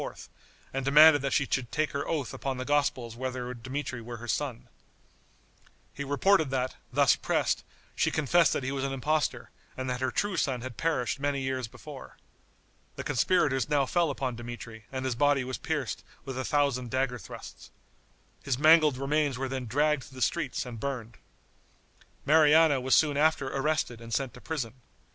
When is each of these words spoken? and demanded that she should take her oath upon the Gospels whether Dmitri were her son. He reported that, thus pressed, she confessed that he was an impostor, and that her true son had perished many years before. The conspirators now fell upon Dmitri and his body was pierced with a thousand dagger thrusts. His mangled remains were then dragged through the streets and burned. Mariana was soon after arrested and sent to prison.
and 0.73 0.83
demanded 0.83 1.21
that 1.21 1.31
she 1.31 1.47
should 1.47 1.71
take 1.71 1.91
her 1.91 2.07
oath 2.07 2.33
upon 2.33 2.57
the 2.57 2.65
Gospels 2.65 3.15
whether 3.15 3.53
Dmitri 3.53 4.01
were 4.01 4.17
her 4.17 4.27
son. 4.27 4.67
He 5.93 6.03
reported 6.03 6.49
that, 6.49 6.75
thus 6.91 7.15
pressed, 7.15 7.63
she 7.95 8.09
confessed 8.09 8.51
that 8.53 8.63
he 8.63 8.71
was 8.71 8.83
an 8.83 8.93
impostor, 8.93 9.51
and 9.77 9.87
that 9.91 10.01
her 10.01 10.09
true 10.09 10.37
son 10.37 10.61
had 10.61 10.75
perished 10.75 11.19
many 11.19 11.39
years 11.41 11.67
before. 11.67 12.17
The 12.95 13.03
conspirators 13.03 13.69
now 13.69 13.85
fell 13.85 14.09
upon 14.09 14.35
Dmitri 14.37 14.85
and 14.91 15.05
his 15.05 15.13
body 15.13 15.43
was 15.43 15.59
pierced 15.59 16.03
with 16.25 16.35
a 16.35 16.43
thousand 16.43 16.89
dagger 16.89 17.19
thrusts. 17.19 17.69
His 18.41 18.57
mangled 18.57 18.97
remains 18.97 19.37
were 19.37 19.47
then 19.49 19.67
dragged 19.67 20.05
through 20.05 20.15
the 20.15 20.21
streets 20.23 20.65
and 20.65 20.79
burned. 20.79 21.19
Mariana 22.25 22.81
was 22.81 22.95
soon 22.95 23.17
after 23.17 23.49
arrested 23.49 24.01
and 24.01 24.11
sent 24.11 24.33
to 24.33 24.41
prison. 24.41 24.73